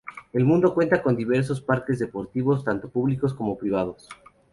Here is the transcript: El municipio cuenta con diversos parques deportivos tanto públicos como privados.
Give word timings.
El 0.33 0.45
municipio 0.45 0.73
cuenta 0.73 1.03
con 1.03 1.15
diversos 1.15 1.61
parques 1.61 1.99
deportivos 1.99 2.63
tanto 2.63 2.89
públicos 2.89 3.35
como 3.35 3.55
privados. 3.55 4.09